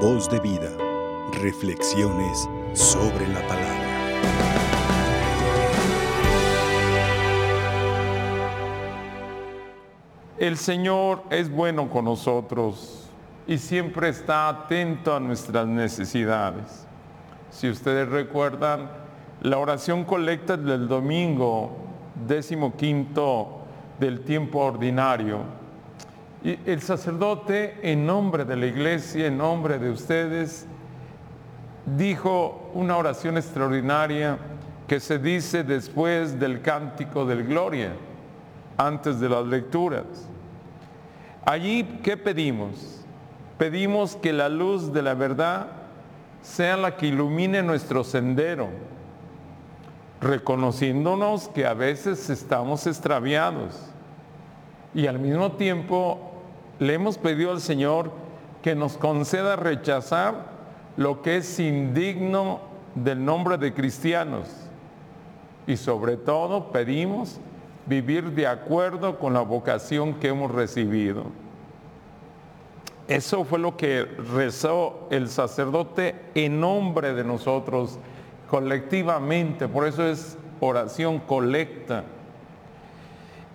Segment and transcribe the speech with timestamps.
[0.00, 0.70] Voz de vida.
[1.40, 3.86] Reflexiones sobre la palabra.
[10.38, 13.08] El Señor es bueno con nosotros
[13.46, 16.86] y siempre está atento a nuestras necesidades.
[17.50, 18.90] Si ustedes recuerdan,
[19.40, 21.74] la oración colecta del domingo,
[22.26, 23.60] décimo quinto
[23.98, 25.65] del tiempo ordinario,
[26.44, 30.66] el sacerdote, en nombre de la iglesia, en nombre de ustedes,
[31.96, 34.38] dijo una oración extraordinaria
[34.86, 37.92] que se dice después del cántico del Gloria,
[38.76, 40.04] antes de las lecturas.
[41.44, 43.04] Allí, ¿qué pedimos?
[43.58, 45.68] Pedimos que la luz de la verdad
[46.42, 48.68] sea la que ilumine nuestro sendero,
[50.20, 53.92] reconociéndonos que a veces estamos extraviados
[54.96, 56.18] y al mismo tiempo
[56.78, 58.10] le hemos pedido al Señor
[58.62, 60.46] que nos conceda rechazar
[60.96, 62.60] lo que es indigno
[62.94, 64.48] del nombre de cristianos.
[65.66, 67.38] Y sobre todo pedimos
[67.84, 71.24] vivir de acuerdo con la vocación que hemos recibido.
[73.06, 77.98] Eso fue lo que rezó el sacerdote en nombre de nosotros
[78.48, 82.04] colectivamente, por eso es oración colecta.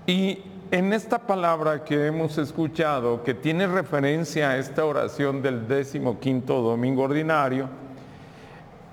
[0.06, 6.18] Y en esta palabra que hemos escuchado, que tiene referencia a esta oración del décimo
[6.18, 7.68] quinto domingo ordinario,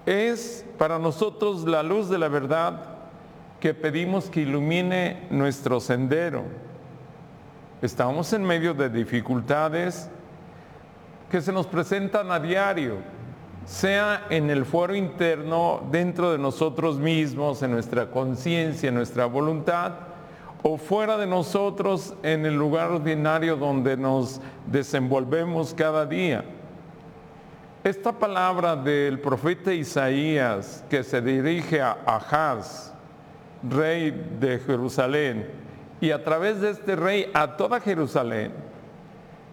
[0.05, 2.81] es para nosotros la luz de la verdad
[3.61, 6.43] que pedimos que ilumine nuestro sendero.
[7.81, 10.11] Estamos en medio de dificultades
[11.31, 12.97] que se nos presentan a diario,
[13.67, 20.08] sea en el fuero interno, dentro de nosotros mismos, en nuestra conciencia, en nuestra voluntad,
[20.62, 26.45] o fuera de nosotros en el lugar ordinario donde nos desenvolvemos cada día.
[27.84, 32.92] Esta palabra del profeta Isaías que se dirige a Ahaz,
[33.62, 34.10] rey
[34.41, 35.49] de Jerusalén,
[36.00, 38.53] y a través de este rey a toda Jerusalén,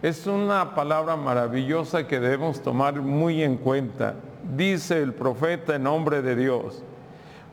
[0.02, 4.14] es una palabra maravillosa que debemos tomar muy en cuenta.
[4.56, 6.82] Dice el profeta en nombre de Dios,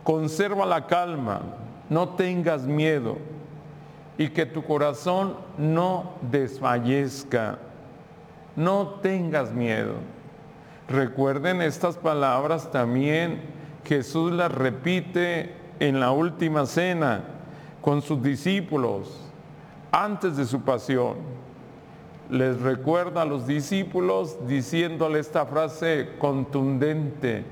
[0.04, 1.42] conserva la calma,
[1.90, 3.18] no tengas miedo
[4.18, 7.58] y que tu corazón no desfallezca,
[8.56, 9.96] no tengas miedo.
[10.88, 13.42] Recuerden estas palabras también,
[13.86, 17.24] Jesús las repite en la última cena
[17.82, 19.32] con sus discípulos
[19.92, 21.16] antes de su pasión.
[22.30, 27.44] Les recuerda a los discípulos diciéndole esta frase contundente,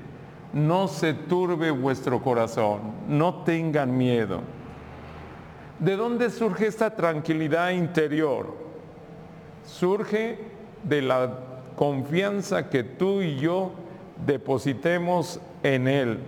[0.52, 4.40] no se turbe vuestro corazón, no tengan miedo.
[5.82, 8.54] ¿De dónde surge esta tranquilidad interior?
[9.66, 10.38] Surge
[10.84, 11.38] de la
[11.74, 13.72] confianza que tú y yo
[14.24, 16.18] depositemos en Él.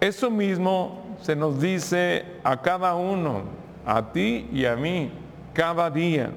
[0.00, 3.44] Eso mismo se nos dice a cada uno,
[3.86, 5.10] a ti y a mí,
[5.54, 6.30] cada día.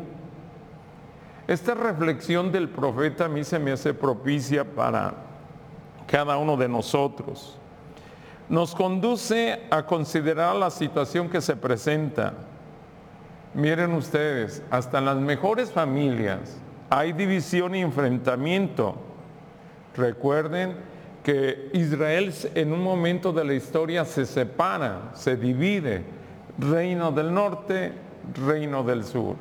[1.49, 5.15] Esta reflexión del profeta a mí se me hace propicia para
[6.07, 7.59] cada uno de nosotros
[8.49, 12.33] nos conduce a considerar la situación que se presenta.
[13.53, 16.57] Miren ustedes, hasta en las mejores familias
[16.89, 18.95] hay división y enfrentamiento.
[19.95, 20.75] Recuerden
[21.23, 26.03] que Israel en un momento de la historia se separa, se divide,
[26.57, 27.91] reino del norte,
[28.45, 29.35] reino del sur.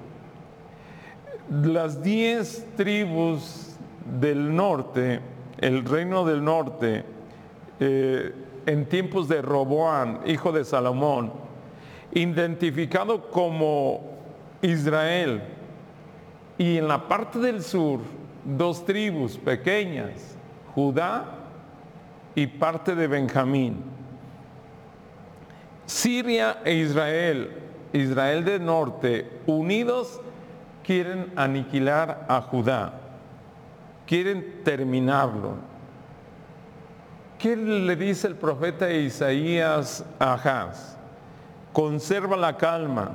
[1.49, 3.77] Las diez tribus
[4.21, 5.21] del norte,
[5.59, 7.05] el reino del norte,
[7.79, 8.33] eh,
[8.67, 11.33] en tiempos de Roboán, hijo de Salomón,
[12.13, 14.01] identificado como
[14.61, 15.43] Israel,
[16.59, 18.01] y en la parte del sur,
[18.45, 20.37] dos tribus pequeñas,
[20.75, 21.25] Judá
[22.35, 23.83] y parte de Benjamín.
[25.87, 27.51] Siria e Israel,
[27.93, 30.21] Israel del norte, unidos,
[30.83, 32.93] quieren aniquilar a Judá,
[34.07, 35.76] quieren terminarlo.
[37.47, 40.97] ¿Qué le dice el profeta Isaías a Ahaz?
[41.73, 43.13] Conserva la calma,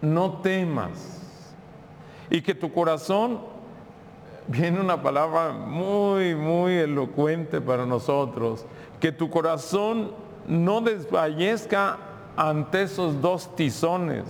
[0.00, 1.20] no temas.
[2.28, 3.38] Y que tu corazón,
[4.48, 8.66] viene una palabra muy, muy elocuente para nosotros,
[8.98, 10.10] que tu corazón
[10.48, 11.98] no desfallezca
[12.36, 14.24] ante esos dos tizones,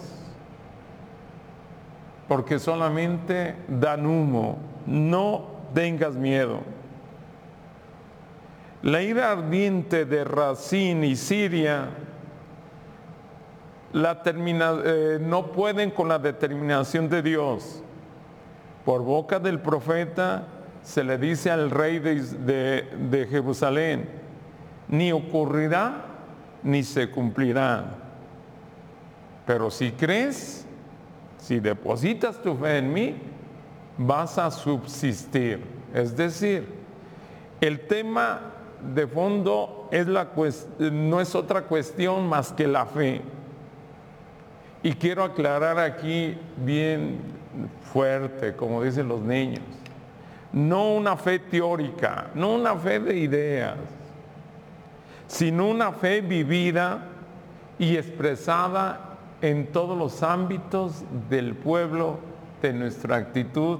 [2.28, 6.81] porque solamente dan humo, no tengas miedo.
[8.82, 11.88] La ira ardiente de Racín y Siria
[13.92, 17.80] la termina, eh, no pueden con la determinación de Dios.
[18.84, 20.48] Por boca del profeta
[20.82, 24.08] se le dice al rey de, de Jerusalén,
[24.88, 26.06] ni ocurrirá
[26.64, 27.84] ni se cumplirá.
[29.46, 30.66] Pero si crees,
[31.38, 33.16] si depositas tu fe en mí,
[33.96, 35.60] vas a subsistir.
[35.94, 36.66] Es decir,
[37.60, 38.40] el tema
[38.82, 40.28] de fondo es la,
[40.78, 43.20] no es otra cuestión más que la fe.
[44.82, 47.18] Y quiero aclarar aquí bien
[47.92, 49.62] fuerte, como dicen los niños,
[50.52, 53.76] no una fe teórica, no una fe de ideas,
[55.28, 57.04] sino una fe vivida
[57.78, 62.18] y expresada en todos los ámbitos del pueblo,
[62.60, 63.78] de nuestra actitud,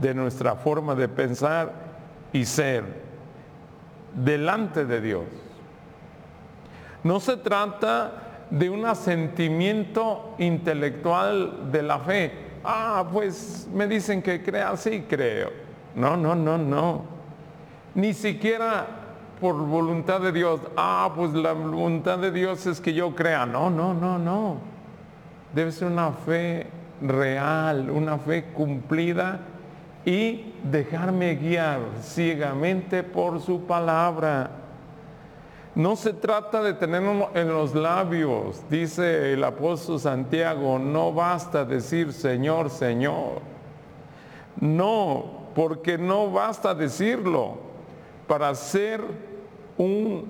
[0.00, 1.72] de nuestra forma de pensar
[2.32, 3.03] y ser
[4.14, 5.24] delante de Dios.
[7.02, 12.32] No se trata de un asentimiento intelectual de la fe.
[12.64, 15.50] Ah, pues me dicen que crea, sí creo.
[15.94, 17.02] No, no, no, no.
[17.94, 18.86] Ni siquiera
[19.40, 20.60] por voluntad de Dios.
[20.76, 23.44] Ah, pues la voluntad de Dios es que yo crea.
[23.44, 24.56] No, no, no, no.
[25.54, 26.66] Debe ser una fe
[27.00, 29.40] real, una fe cumplida
[30.04, 34.50] y dejarme guiar ciegamente por su palabra.
[35.74, 42.12] No se trata de tenerlo en los labios, dice el apóstol Santiago, no basta decir
[42.12, 43.40] Señor, Señor.
[44.60, 47.58] No, porque no basta decirlo
[48.28, 49.00] para ser
[49.76, 50.26] un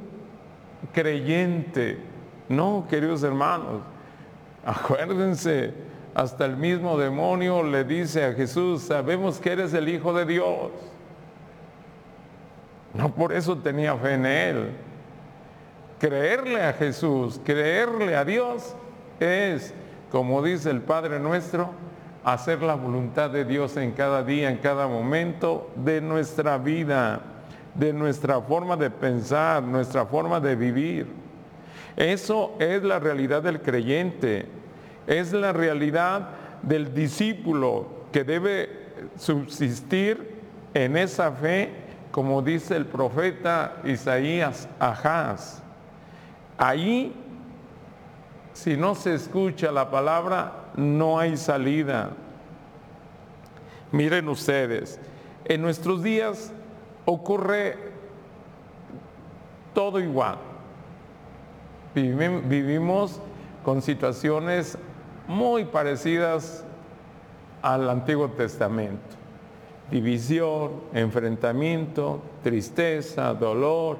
[0.93, 1.99] creyente.
[2.49, 3.82] No, queridos hermanos,
[4.65, 5.75] acuérdense,
[6.15, 10.71] hasta el mismo demonio le dice a Jesús, sabemos que eres el Hijo de Dios.
[12.95, 14.71] No por eso tenía fe en Él.
[15.99, 18.77] Creerle a Jesús, creerle a Dios
[19.19, 19.75] es,
[20.13, 21.71] como dice el Padre nuestro,
[22.23, 27.23] hacer la voluntad de Dios en cada día, en cada momento de nuestra vida,
[27.75, 31.09] de nuestra forma de pensar, nuestra forma de vivir.
[31.97, 34.64] Eso es la realidad del creyente
[35.06, 36.29] es la realidad
[36.62, 38.85] del discípulo que debe
[39.19, 40.41] subsistir
[40.73, 41.71] en esa fe,
[42.11, 45.62] como dice el profeta Isaías Ajaz.
[46.56, 47.15] Ahí,
[48.53, 52.11] si no se escucha la palabra, no hay salida.
[53.93, 54.99] Miren ustedes,
[55.45, 56.53] en nuestros días
[57.05, 57.77] ocurre
[59.75, 60.39] todo igual.
[61.95, 63.21] Vivimos
[63.65, 64.79] con situaciones
[65.26, 66.65] muy parecidas
[67.62, 69.17] al Antiguo Testamento.
[69.91, 73.99] División, enfrentamiento, tristeza, dolor.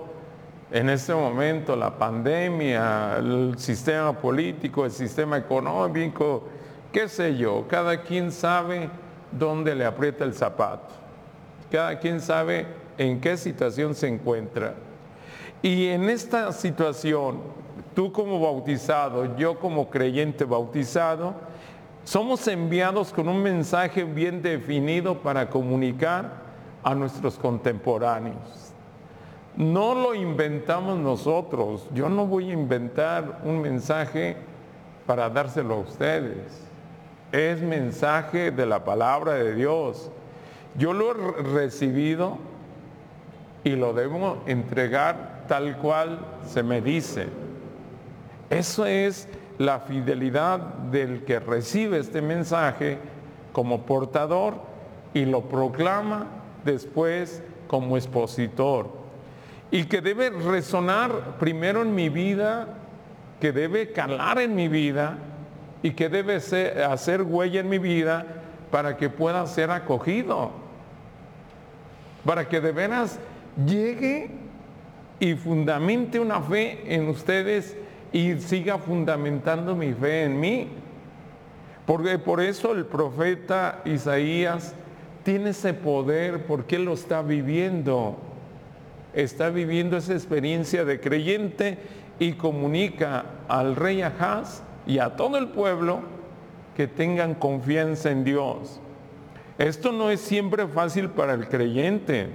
[0.71, 6.45] En este momento la pandemia, el sistema político, el sistema económico,
[6.93, 8.89] qué sé yo, cada quien sabe
[9.31, 10.95] dónde le aprieta el zapato.
[11.71, 12.67] Cada quien sabe
[12.99, 14.75] en qué situación se encuentra.
[15.63, 17.41] Y en esta situación
[17.95, 21.35] tú como bautizado, yo como creyente bautizado,
[22.05, 26.45] somos enviados con un mensaje bien definido para comunicar
[26.83, 28.73] a nuestros contemporáneos.
[29.57, 31.89] No lo inventamos nosotros.
[31.95, 34.37] Yo no voy a inventar un mensaje
[35.07, 36.67] para dárselo a ustedes.
[37.33, 40.11] Es mensaje de la palabra de Dios.
[40.77, 42.37] Yo lo he recibido
[43.63, 47.44] y lo debo entregar tal cual se me dice.
[48.51, 52.99] Eso es la fidelidad del que recibe este mensaje
[53.53, 54.55] como portador
[55.13, 56.27] y lo proclama
[56.65, 58.89] después como expositor.
[59.71, 62.69] Y que debe resonar primero en mi vida,
[63.41, 65.19] que debe calar en mi vida
[65.83, 68.27] y que debe hacer huella en mi vida
[68.71, 70.51] para que pueda ser acogido.
[72.25, 73.19] Para que de veras
[73.67, 74.31] llegue
[75.21, 77.77] y fundamente una fe en ustedes
[78.15, 80.69] y siga fundamentando mi fe en mí.
[81.85, 84.73] Porque por eso el profeta Isaías
[85.25, 88.17] tiene ese poder porque él lo está viviendo.
[89.15, 91.79] Está viviendo esa experiencia de creyente
[92.21, 95.99] y comunica al rey Ahaz y a todo el pueblo
[96.77, 98.81] que tengan confianza en Dios.
[99.59, 102.29] Esto no es siempre fácil para el creyente,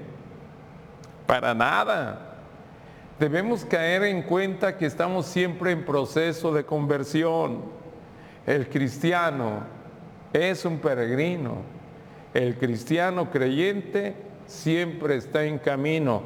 [1.25, 2.28] para nada.
[3.19, 7.63] Debemos caer en cuenta que estamos siempre en proceso de conversión.
[8.47, 9.59] El cristiano
[10.31, 11.57] es un peregrino.
[12.33, 14.15] El cristiano creyente
[14.47, 16.23] siempre está en camino.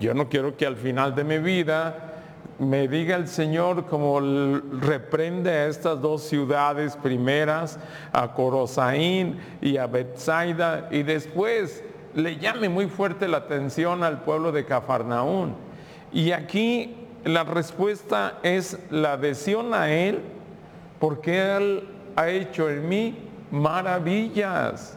[0.00, 2.14] Yo no quiero que al final de mi vida
[2.58, 7.78] me diga el Señor como reprende a estas dos ciudades primeras,
[8.12, 14.50] a Corosaín y a Bethsaida, y después le llame muy fuerte la atención al pueblo
[14.50, 15.63] de Cafarnaún.
[16.14, 16.94] Y aquí
[17.24, 20.20] la respuesta es la adhesión a Él,
[21.00, 23.18] porque Él ha hecho en mí
[23.50, 24.96] maravillas.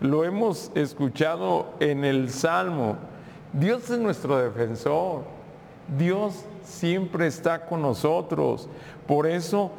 [0.00, 2.96] Lo hemos escuchado en el Salmo.
[3.52, 5.22] Dios es nuestro defensor.
[5.96, 8.68] Dios siempre está con nosotros.
[9.06, 9.70] Por eso,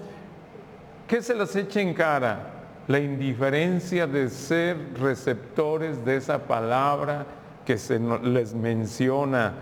[1.06, 2.53] ¿qué se les echa en cara?
[2.88, 7.25] La indiferencia de ser receptores de esa palabra
[7.65, 9.53] que se les menciona.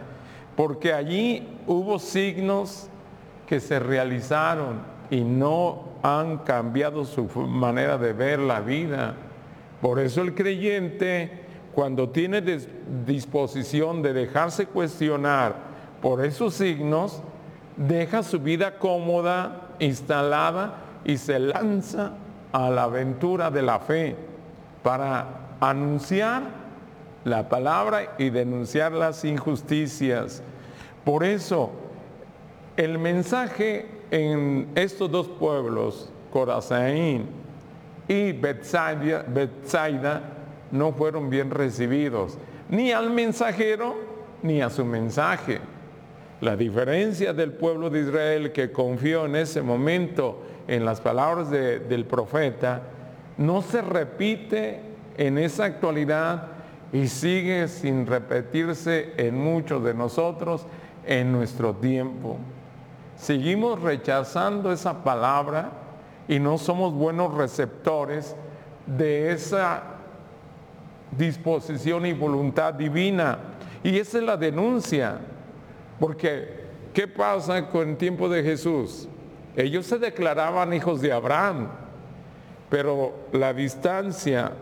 [0.56, 2.88] Porque allí hubo signos
[3.48, 9.16] que se realizaron y no han cambiado su manera de ver la vida.
[9.82, 12.42] Por eso el creyente, cuando tiene
[13.06, 15.56] disposición de dejarse cuestionar,
[16.02, 17.22] por esos signos,
[17.76, 22.14] deja su vida cómoda, instalada y se lanza
[22.52, 24.16] a la aventura de la fe
[24.84, 25.26] para
[25.60, 26.65] anunciar
[27.26, 30.42] la palabra y denunciar las injusticias.
[31.04, 31.72] Por eso,
[32.78, 37.26] el mensaje en estos dos pueblos, Corazaín
[38.08, 40.22] y Bethsaida,
[40.72, 42.38] no fueron bien recibidos,
[42.70, 43.96] ni al mensajero
[44.44, 45.60] ni a su mensaje.
[46.42, 52.06] La diferencia del pueblo de Israel que confió en ese momento en las palabras del
[52.06, 52.84] profeta
[53.38, 54.82] no se repite
[55.18, 56.55] en esa actualidad
[56.96, 60.66] y sigue sin repetirse en muchos de nosotros
[61.06, 62.38] en nuestro tiempo.
[63.18, 65.72] Seguimos rechazando esa palabra
[66.26, 68.34] y no somos buenos receptores
[68.86, 69.84] de esa
[71.12, 73.40] disposición y voluntad divina.
[73.84, 75.18] Y esa es la denuncia
[76.00, 79.10] porque, ¿qué pasa con el tiempo de Jesús?
[79.58, 81.68] Ellos se declaraban hijos de Abraham,
[82.70, 84.54] pero la distancia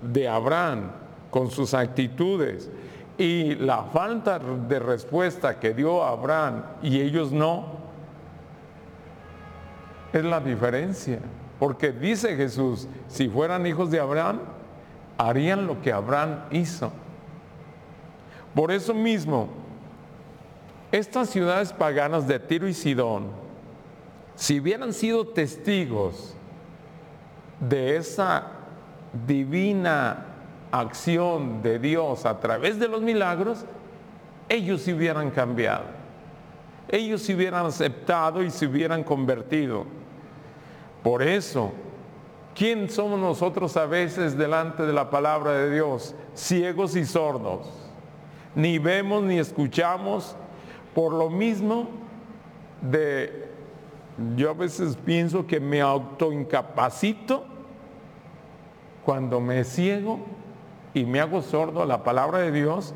[0.00, 0.92] de Abraham
[1.30, 2.70] con sus actitudes
[3.18, 7.66] y la falta de respuesta que dio Abraham y ellos no,
[10.12, 11.18] es la diferencia.
[11.58, 14.40] Porque dice Jesús, si fueran hijos de Abraham,
[15.18, 16.92] harían lo que Abraham hizo.
[18.54, 19.48] Por eso mismo,
[20.92, 23.26] estas ciudades paganas de Tiro y Sidón,
[24.36, 26.34] si hubieran sido testigos
[27.58, 28.46] de esa
[29.26, 30.24] divina
[30.70, 33.64] acción de Dios a través de los milagros,
[34.48, 35.84] ellos se hubieran cambiado.
[36.88, 39.84] Ellos se hubieran aceptado y se hubieran convertido.
[41.02, 41.72] Por eso,
[42.54, 46.14] ¿quién somos nosotros a veces delante de la palabra de Dios?
[46.34, 47.68] Ciegos y sordos.
[48.54, 50.34] Ni vemos ni escuchamos
[50.94, 51.88] por lo mismo
[52.80, 53.48] de,
[54.36, 57.44] yo a veces pienso que me autoincapacito
[59.04, 60.20] cuando me ciego
[60.98, 62.92] y me hago sordo a la palabra de Dios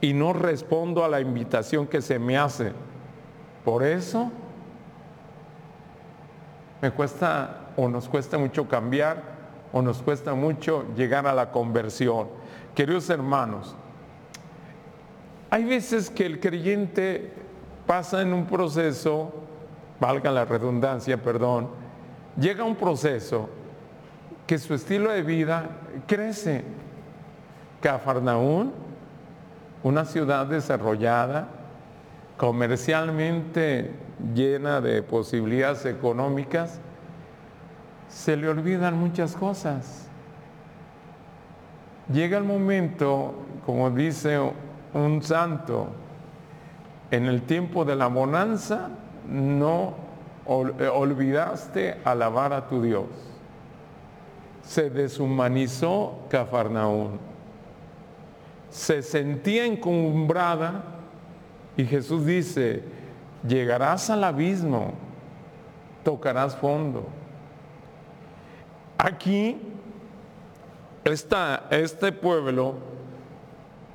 [0.00, 2.72] y no respondo a la invitación que se me hace.
[3.64, 4.30] Por eso
[6.80, 9.22] me cuesta o nos cuesta mucho cambiar
[9.72, 12.28] o nos cuesta mucho llegar a la conversión.
[12.74, 13.76] Queridos hermanos,
[15.50, 17.32] hay veces que el creyente
[17.86, 19.32] pasa en un proceso,
[20.00, 21.68] valga la redundancia, perdón,
[22.38, 23.50] llega a un proceso
[24.46, 25.68] que su estilo de vida
[26.06, 26.77] crece.
[27.80, 28.72] Cafarnaún,
[29.82, 31.48] una ciudad desarrollada,
[32.36, 33.92] comercialmente
[34.34, 36.80] llena de posibilidades económicas,
[38.08, 40.08] se le olvidan muchas cosas.
[42.12, 43.34] Llega el momento,
[43.66, 44.38] como dice
[44.94, 45.88] un santo
[47.10, 48.90] en el tiempo de la bonanza
[49.26, 49.94] no
[50.46, 53.06] eh, olvidaste alabar a tu Dios.
[54.62, 57.18] Se deshumanizó Cafarnaún.
[58.70, 60.84] Se sentía encumbrada
[61.76, 62.82] y Jesús dice,
[63.46, 64.92] llegarás al abismo,
[66.04, 67.06] tocarás fondo.
[68.98, 69.60] Aquí,
[71.04, 72.74] está este pueblo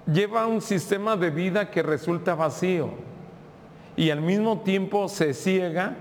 [0.06, 2.92] lleva un sistema de vida que resulta vacío
[3.96, 5.96] y al mismo tiempo se ciega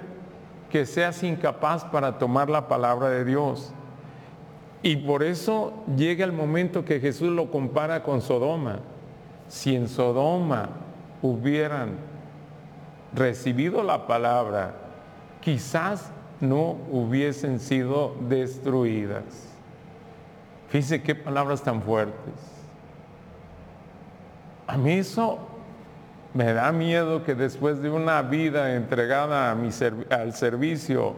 [0.70, 3.72] que seas incapaz para tomar la palabra de Dios.
[4.82, 8.80] Y por eso llega el momento que Jesús lo compara con Sodoma.
[9.48, 10.70] Si en Sodoma
[11.22, 11.90] hubieran
[13.14, 14.74] recibido la palabra,
[15.40, 16.10] quizás
[16.40, 19.48] no hubiesen sido destruidas.
[20.68, 22.34] Fíjense qué palabras tan fuertes.
[24.66, 25.38] A mí eso
[26.34, 29.54] Me da miedo que después de una vida entregada
[30.10, 31.14] al servicio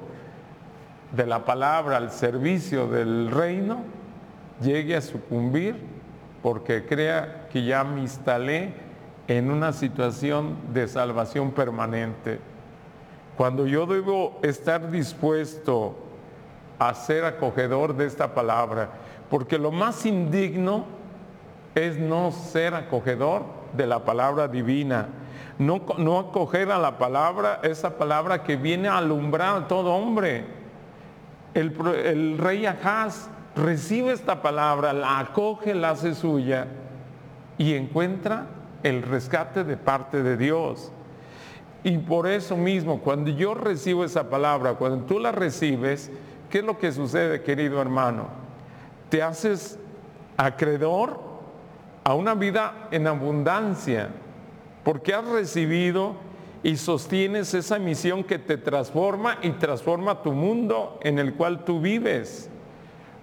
[1.15, 3.79] de la palabra, al servicio del reino,
[4.61, 5.77] llegue a sucumbir
[6.43, 8.75] porque crea que ya me instalé
[9.29, 12.41] en una situación de salvación permanente.
[13.37, 15.97] Cuando yo debo estar dispuesto
[16.79, 18.91] a ser acogedor de esta palabra,
[19.31, 20.85] porque lo más indigno
[21.75, 25.09] es no ser acogedor de la palabra divina,
[25.59, 30.64] no, no acoger a la palabra, esa palabra que viene a alumbrar a todo hombre.
[31.55, 36.67] El, rey Ahaz recibe esta palabra, la acoge, la hace suya
[37.57, 38.47] y encuentra
[38.83, 40.93] el rescate de parte de Dios.
[41.85, 46.11] Y por eso mismo, cuando yo recibo esa palabra, cuando tú la recibes,
[46.51, 48.27] ¿qué es lo que sucede, querido hermano?
[49.09, 49.79] Te haces
[50.37, 51.21] acreedor
[52.03, 54.09] a una vida en abundancia,
[54.83, 56.17] porque has recibido
[56.65, 61.79] y sostienes esa misión que te transforma y transforma tu mundo en el cual tú
[61.79, 62.49] vives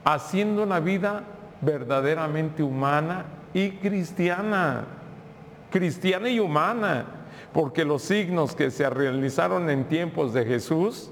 [0.06, 1.24] haciendo una vida
[1.60, 4.86] verdaderamente humana y cristiana,
[5.72, 7.06] cristiana y humana,
[7.52, 11.12] porque los signos que se realizaron en tiempos de Jesús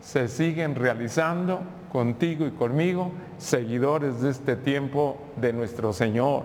[0.00, 6.42] se siguen realizando contigo y conmigo, seguidores de este tiempo de nuestro Señor.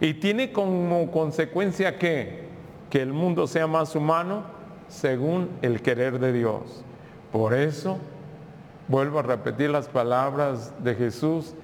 [0.00, 2.45] Y tiene como consecuencia que,
[2.90, 4.42] que el mundo sea más humano
[4.88, 6.84] según el querer de Dios.
[7.32, 7.98] Por eso
[8.88, 11.54] Vuelvo a repetir las palabras de Jesús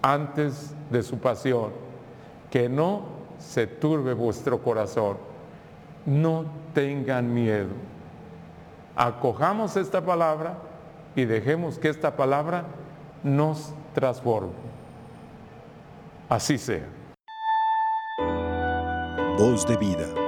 [0.00, 1.72] antes de su pasión.
[2.50, 3.02] Que no
[3.38, 5.16] se turbe vuestro corazón.
[6.06, 6.44] No
[6.74, 7.70] tengan miedo.
[8.94, 10.58] Acojamos esta palabra
[11.16, 12.64] y dejemos que esta palabra
[13.22, 14.52] nos transforme.
[16.28, 16.86] Así sea.
[19.36, 20.27] Voz de vida.